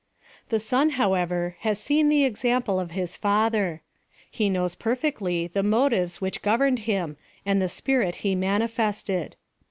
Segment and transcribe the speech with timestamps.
[0.49, 3.83] The son, however, has seen the example of his father;
[4.31, 9.35] he knows perfectly the motives which governed him, and the spirit he manifested.